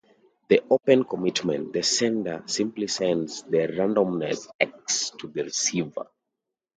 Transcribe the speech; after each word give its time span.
To 0.49 0.57
open 0.71 0.99
the 1.01 1.05
commitment, 1.05 1.73
the 1.73 1.83
sender 1.83 2.41
simply 2.47 2.87
sends 2.87 3.43
the 3.43 3.67
randomness 3.67 4.47
"x" 4.59 5.11
to 5.19 5.27
the 5.27 5.43
receiver. 5.43 6.07